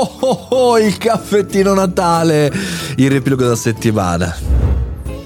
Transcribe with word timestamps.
Oh, 0.00 0.16
oh, 0.20 0.46
oh, 0.50 0.78
il 0.78 0.96
caffettino 0.96 1.74
Natale, 1.74 2.52
il 2.98 3.10
riepilogo 3.10 3.42
della 3.42 3.56
settimana. 3.56 4.47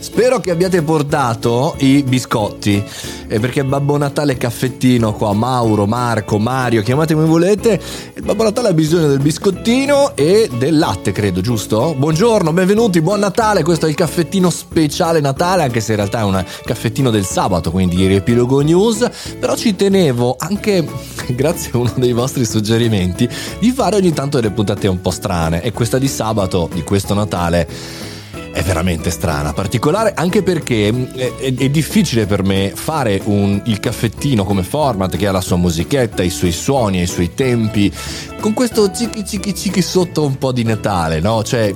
Spero 0.02 0.40
che 0.40 0.50
abbiate 0.50 0.82
portato 0.82 1.76
i 1.78 2.02
biscotti, 2.02 2.82
eh, 3.28 3.38
perché 3.38 3.62
Babbo 3.62 3.96
Natale 3.96 4.36
caffettino 4.36 5.12
qua, 5.14 5.32
Mauro, 5.32 5.86
Marco, 5.86 6.40
Mario, 6.40 6.82
chiamate 6.82 7.14
come 7.14 7.26
volete, 7.26 7.80
il 8.14 8.22
Babbo 8.22 8.42
Natale 8.42 8.70
ha 8.70 8.72
bisogno 8.72 9.06
del 9.06 9.20
biscottino 9.20 10.16
e 10.16 10.50
del 10.58 10.76
latte, 10.76 11.12
credo, 11.12 11.40
giusto? 11.40 11.94
Buongiorno, 11.96 12.52
benvenuti, 12.52 13.00
buon 13.00 13.20
Natale, 13.20 13.62
questo 13.62 13.86
è 13.86 13.90
il 13.90 13.94
caffettino 13.94 14.50
speciale 14.50 15.20
Natale, 15.20 15.62
anche 15.62 15.78
se 15.78 15.92
in 15.92 15.98
realtà 15.98 16.18
è 16.18 16.24
un 16.24 16.44
caffettino 16.64 17.10
del 17.10 17.24
sabato, 17.24 17.70
quindi 17.70 18.04
riepilogo 18.04 18.60
news, 18.60 19.08
però 19.38 19.54
ci 19.54 19.76
tenevo 19.76 20.34
anche, 20.36 20.84
grazie 21.30 21.70
a 21.74 21.78
uno 21.78 21.92
dei 21.94 22.12
vostri 22.12 22.44
suggerimenti, 22.44 23.28
di 23.60 23.70
fare 23.70 23.94
ogni 23.94 24.12
tanto 24.12 24.40
delle 24.40 24.52
puntate 24.52 24.88
un 24.88 25.00
po' 25.00 25.12
strane. 25.12 25.62
E 25.62 25.70
questa 25.70 25.98
di 25.98 26.08
sabato, 26.08 26.68
di 26.74 26.82
questo 26.82 27.14
Natale 27.14 28.10
è 28.52 28.62
veramente 28.62 29.10
strana, 29.10 29.52
particolare 29.52 30.12
anche 30.14 30.42
perché 30.42 30.92
mm, 30.92 31.04
è, 31.14 31.34
è, 31.36 31.54
è 31.54 31.68
difficile 31.70 32.26
per 32.26 32.42
me 32.42 32.72
fare 32.74 33.20
un, 33.24 33.60
il 33.64 33.80
caffettino 33.80 34.44
come 34.44 34.62
format 34.62 35.16
che 35.16 35.26
ha 35.26 35.32
la 35.32 35.40
sua 35.40 35.56
musichetta, 35.56 36.22
i 36.22 36.30
suoi 36.30 36.52
suoni, 36.52 37.02
i 37.02 37.06
suoi 37.06 37.34
tempi, 37.34 37.92
con 38.40 38.52
questo 38.52 38.90
cicchi 38.92 39.24
cicchi 39.24 39.54
cicchi 39.54 39.82
sotto 39.82 40.24
un 40.24 40.36
po' 40.36 40.52
di 40.52 40.64
Natale, 40.64 41.20
no? 41.20 41.42
Cioè 41.42 41.74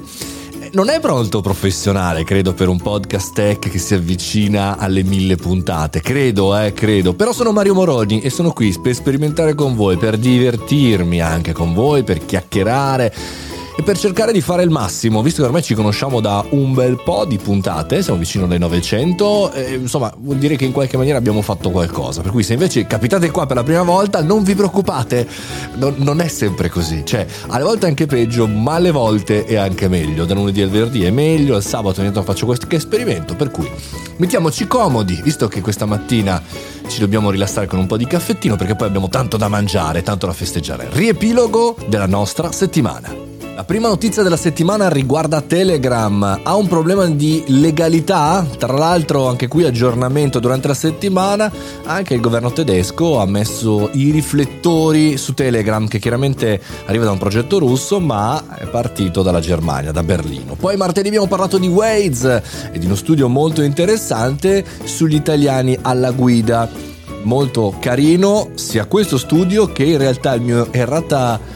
non 0.73 0.91
è 0.91 1.01
pronto 1.01 1.41
professionale, 1.41 2.25
credo, 2.25 2.52
per 2.52 2.69
un 2.69 2.79
podcast 2.79 3.33
tech 3.33 3.71
che 3.71 3.79
si 3.79 3.95
avvicina 3.95 4.77
alle 4.77 5.02
mille 5.02 5.37
puntate. 5.37 6.01
Credo, 6.01 6.59
eh, 6.59 6.73
credo. 6.73 7.15
Però 7.15 7.33
sono 7.33 7.52
Mario 7.52 7.74
Moroni 7.74 8.21
e 8.21 8.30
sono 8.30 8.52
qui 8.52 8.77
per 8.83 8.95
sperimentare 8.95 9.55
con 9.55 9.74
voi, 9.74 9.97
per 9.97 10.19
divertirmi 10.19 11.21
anche 11.21 11.52
con 11.52 11.73
voi, 11.73 12.02
per 12.02 12.24
chiacchierare 12.24 13.15
e 13.79 13.83
per 13.83 13.98
cercare 13.98 14.33
di 14.33 14.41
fare 14.41 14.62
il 14.62 14.71
massimo, 14.71 15.21
visto 15.23 15.43
che 15.43 15.47
ormai 15.47 15.62
ci 15.62 15.75
conosciamo 15.75 16.21
da 16.21 16.43
un 16.51 16.73
bel 16.73 17.01
po' 17.02 17.27
di 17.27 17.37
puntate, 17.37 18.02
siamo 18.02 18.19
vicino 18.19 18.46
alle 18.46 18.57
900, 18.57 19.52
eh, 19.52 19.74
insomma 19.74 20.10
vuol 20.16 20.38
dire 20.38 20.57
che 20.57 20.65
in 20.65 20.73
qualche 20.73 20.96
maniera 20.96 21.19
abbiamo 21.19 21.43
fatto 21.43 21.71
qualcosa, 21.71 22.23
per 22.23 22.30
cui 22.30 22.43
se 22.43 22.54
invece 22.54 22.87
capitate 22.87 23.30
qua 23.30 23.45
per 23.45 23.57
la 23.57 23.63
prima 23.63 23.82
volta 23.82 24.23
non 24.23 24.43
vi 24.45 24.54
preoccupate, 24.54 25.29
non, 25.74 25.95
non 25.99 26.23
è 26.23 26.29
sempre 26.29 26.71
così, 26.71 27.02
cioè 27.04 27.27
alle 27.49 27.65
volte 27.65 27.85
anche 27.85 28.07
peggio, 28.07 28.47
ma 28.47 28.74
alle 28.74 28.93
volte 28.93 29.45
è 29.45 29.57
anche 29.57 29.88
meglio, 29.88 30.24
da 30.24 30.32
lunedì 30.32 30.63
al 30.63 30.71
venerdì 30.71 31.04
è 31.04 31.10
meglio, 31.10 31.54
al 31.54 31.63
sabato 31.63 32.01
ogni 32.01 32.10
tanto 32.10 32.23
faccio 32.23 32.47
questo 32.47 32.66
esperimento, 32.71 33.35
per 33.35 33.51
cui 33.51 33.71
mettiamoci 34.16 34.66
comodi, 34.66 35.21
visto 35.23 35.49
che 35.49 35.60
questa 35.60 35.85
mattina 35.85 36.43
ci 36.88 37.01
dobbiamo 37.01 37.30
rilassare 37.30 37.66
con 37.66 37.79
un 37.79 37.87
po' 37.87 37.99
di 37.99 38.07
caffettino 38.07 38.57
perché 38.57 38.74
poi 38.74 38.88
abbiamo 38.88 39.09
tanto 39.09 39.37
da 39.37 39.49
mangiare, 39.49 40.02
tanto 40.02 40.27
da 40.27 40.32
festeggiare. 40.32 40.88
Riepilogo 40.91 41.77
della 41.88 42.07
nostra 42.07 42.52
settimana. 42.52 43.26
La 43.57 43.65
prima 43.65 43.88
notizia 43.88 44.23
della 44.23 44.37
settimana 44.37 44.90
riguarda 44.90 45.40
Telegram. 45.40 46.40
Ha 46.43 46.54
un 46.54 46.66
problema 46.68 47.07
di 47.07 47.43
legalità? 47.46 48.46
Tra 48.59 48.74
l'altro 48.74 49.29
anche 49.29 49.48
qui 49.48 49.65
aggiornamento 49.65 50.40
durante 50.40 50.68
la 50.68 50.74
settimana, 50.74 51.51
anche 51.85 52.13
il 52.13 52.21
governo 52.21 52.52
tedesco 52.52 53.18
ha 53.18 53.24
messo 53.24 53.88
i 53.95 54.10
riflettori 54.10 55.16
su 55.16 55.32
Telegram 55.32 55.88
che 55.88 55.98
chiaramente 55.98 56.60
arriva 56.85 57.07
da 57.07 57.13
un 57.13 57.18
progetto 57.18 57.59
russo 57.59 57.98
ma 57.98 58.59
è 58.59 58.66
partito 58.66 59.23
dalla 59.23 59.40
Germania, 59.40 59.91
da 59.91 60.02
Berlino. 60.02 60.54
Poi 60.54 60.76
martedì 60.76 61.09
abbiamo 61.09 61.26
parlato 61.26 61.57
di 61.57 61.66
Waze 61.66 62.43
e 62.73 62.79
di 62.79 62.85
uno 62.85 62.95
studio 62.95 63.26
molto 63.26 63.63
interessante 63.63 64.66
sugli 64.84 65.15
italiani 65.15 65.78
alla 65.81 66.10
guida. 66.10 66.69
Molto 67.22 67.75
carino 67.81 68.50
sia 68.53 68.84
questo 68.84 69.16
studio 69.16 69.72
che 69.72 69.84
in 69.84 69.97
realtà 69.97 70.34
il 70.34 70.43
mio 70.43 70.70
errata 70.75 71.56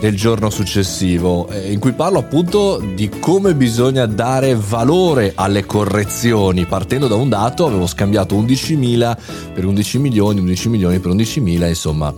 del 0.00 0.16
giorno 0.16 0.50
successivo, 0.50 1.48
eh, 1.48 1.70
in 1.70 1.78
cui 1.78 1.92
parlo 1.92 2.18
appunto 2.18 2.82
di 2.94 3.08
come 3.08 3.54
bisogna 3.54 4.06
dare 4.06 4.56
valore 4.56 5.32
alle 5.34 5.66
correzioni. 5.66 6.64
Partendo 6.64 7.06
da 7.06 7.14
un 7.14 7.28
dato, 7.28 7.66
avevo 7.66 7.86
scambiato 7.86 8.34
11.000 8.34 9.16
per 9.52 9.66
11 9.66 9.98
milioni, 9.98 10.40
11 10.40 10.68
milioni 10.70 10.98
per 10.98 11.12
11.000, 11.12 11.68
insomma, 11.68 12.12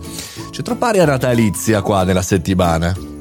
c'è 0.49 0.61
troppa 0.61 0.87
aria 0.87 1.05
natalizia 1.05 1.81
qua 1.81 2.03
nella 2.03 2.21
settimana. 2.21 3.12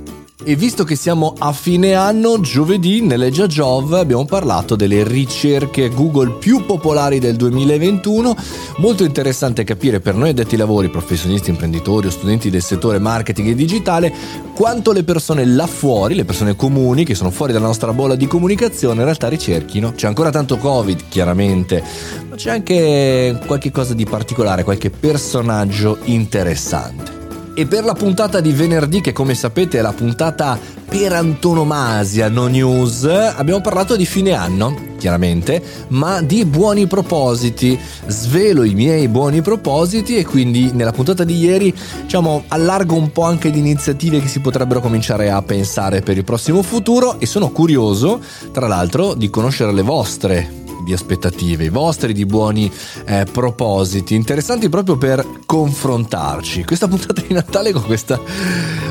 E 0.44 0.56
visto 0.56 0.82
che 0.82 0.96
siamo 0.96 1.34
a 1.38 1.52
fine 1.52 1.94
anno, 1.94 2.40
giovedì 2.40 3.00
nelle 3.00 3.30
Jove 3.30 4.00
abbiamo 4.00 4.24
parlato 4.24 4.74
delle 4.74 5.04
ricerche 5.04 5.88
Google 5.88 6.32
più 6.32 6.66
popolari 6.66 7.20
del 7.20 7.36
2021. 7.36 8.34
Molto 8.78 9.04
interessante 9.04 9.62
capire 9.62 10.00
per 10.00 10.16
noi 10.16 10.30
addetti 10.30 10.54
ai 10.54 10.60
lavori, 10.60 10.88
professionisti, 10.88 11.50
imprenditori 11.50 12.08
o 12.08 12.10
studenti 12.10 12.50
del 12.50 12.60
settore 12.60 12.98
marketing 12.98 13.50
e 13.50 13.54
digitale, 13.54 14.12
quanto 14.52 14.90
le 14.90 15.04
persone 15.04 15.46
là 15.46 15.68
fuori, 15.68 16.16
le 16.16 16.24
persone 16.24 16.56
comuni 16.56 17.04
che 17.04 17.14
sono 17.14 17.30
fuori 17.30 17.52
dalla 17.52 17.66
nostra 17.66 17.92
bolla 17.92 18.16
di 18.16 18.26
comunicazione, 18.26 18.98
in 18.98 19.04
realtà 19.04 19.28
ricerchino. 19.28 19.92
C'è 19.94 20.08
ancora 20.08 20.30
tanto 20.30 20.56
Covid, 20.56 21.02
chiaramente, 21.08 21.84
ma 22.28 22.34
c'è 22.34 22.50
anche 22.50 23.38
qualche 23.46 23.70
cosa 23.70 23.94
di 23.94 24.04
particolare, 24.04 24.64
qualche 24.64 24.90
personaggio 24.90 25.98
interessante. 26.06 27.21
E 27.54 27.66
per 27.66 27.84
la 27.84 27.92
puntata 27.92 28.40
di 28.40 28.52
venerdì, 28.52 29.02
che 29.02 29.12
come 29.12 29.34
sapete 29.34 29.78
è 29.78 29.82
la 29.82 29.92
puntata 29.92 30.58
per 30.88 31.12
antonomasia 31.12 32.30
no 32.30 32.46
news, 32.46 33.04
abbiamo 33.04 33.60
parlato 33.60 33.94
di 33.94 34.06
fine 34.06 34.32
anno, 34.32 34.74
chiaramente, 34.96 35.62
ma 35.88 36.22
di 36.22 36.46
buoni 36.46 36.86
propositi. 36.86 37.78
Svelo 38.06 38.62
i 38.62 38.72
miei 38.72 39.06
buoni 39.06 39.42
propositi 39.42 40.16
e 40.16 40.24
quindi 40.24 40.70
nella 40.72 40.92
puntata 40.92 41.24
di 41.24 41.36
ieri, 41.36 41.74
diciamo, 42.04 42.44
allargo 42.48 42.94
un 42.94 43.12
po' 43.12 43.24
anche 43.24 43.50
di 43.50 43.58
iniziative 43.58 44.20
che 44.20 44.28
si 44.28 44.40
potrebbero 44.40 44.80
cominciare 44.80 45.30
a 45.30 45.42
pensare 45.42 46.00
per 46.00 46.16
il 46.16 46.24
prossimo 46.24 46.62
futuro 46.62 47.20
e 47.20 47.26
sono 47.26 47.50
curioso, 47.50 48.18
tra 48.50 48.66
l'altro, 48.66 49.12
di 49.12 49.28
conoscere 49.28 49.72
le 49.72 49.82
vostre 49.82 50.61
di 50.82 50.92
aspettative, 50.92 51.64
i 51.64 51.68
vostri 51.68 52.12
di 52.12 52.26
buoni 52.26 52.70
eh, 53.04 53.26
propositi, 53.30 54.14
interessanti 54.14 54.68
proprio 54.68 54.96
per 54.96 55.26
confrontarci. 55.46 56.64
Questa 56.64 56.88
puntata 56.88 57.20
di 57.20 57.32
Natale 57.34 57.72
con 57.72 57.84
questa 57.84 58.20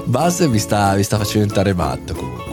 base 0.06 0.47
vi 0.47 0.59
sta, 0.59 0.96
vi 0.96 1.03
sta 1.03 1.18
facendo 1.18 1.47
entrare 1.47 1.74
matto 1.74 2.13
comunque. 2.13 2.50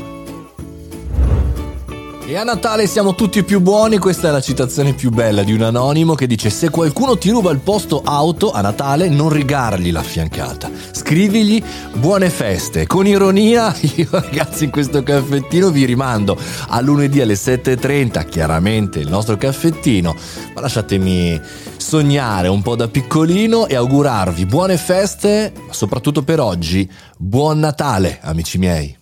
E 2.28 2.36
a 2.36 2.44
Natale 2.44 2.86
siamo 2.86 3.14
tutti 3.14 3.42
più 3.42 3.58
buoni, 3.58 3.96
questa 3.96 4.28
è 4.28 4.30
la 4.30 4.42
citazione 4.42 4.92
più 4.92 5.08
bella 5.08 5.42
di 5.42 5.54
un 5.54 5.62
anonimo 5.62 6.14
che 6.14 6.26
dice 6.26 6.50
se 6.50 6.68
qualcuno 6.68 7.16
ti 7.16 7.30
ruba 7.30 7.50
il 7.50 7.60
posto 7.60 8.02
auto 8.04 8.50
a 8.50 8.60
Natale 8.60 9.08
non 9.08 9.30
rigargli 9.30 9.90
la 9.90 10.02
fiancata, 10.02 10.70
scrivigli 10.90 11.64
buone 11.94 12.28
feste. 12.28 12.86
Con 12.86 13.06
ironia 13.06 13.74
io 13.96 14.08
ragazzi 14.10 14.64
in 14.64 14.70
questo 14.70 15.02
caffettino 15.02 15.70
vi 15.70 15.86
rimando 15.86 16.38
a 16.68 16.78
lunedì 16.82 17.22
alle 17.22 17.32
7.30, 17.32 18.28
chiaramente 18.28 18.98
il 18.98 19.08
nostro 19.08 19.38
caffettino, 19.38 20.14
ma 20.54 20.60
lasciatemi 20.60 21.40
sognare 21.78 22.48
un 22.48 22.60
po' 22.60 22.76
da 22.76 22.88
piccolino 22.88 23.66
e 23.68 23.74
augurarvi 23.74 24.44
buone 24.44 24.76
feste, 24.76 25.54
soprattutto 25.70 26.22
per 26.22 26.40
oggi 26.40 26.86
buon 27.16 27.58
Natale 27.58 28.18
amici 28.20 28.58
miei. 28.58 28.97